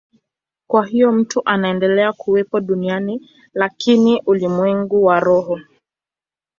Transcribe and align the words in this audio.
Kwa 0.67 0.85
hiyo 0.85 1.11
mtu 1.11 1.41
anaendelea 1.45 2.13
kuwepo 2.13 2.59
duniani, 2.59 3.29
lakini 3.53 4.01
kwenye 4.15 4.21
ulimwengu 4.25 5.03
wa 5.03 5.19
roho. 5.19 5.59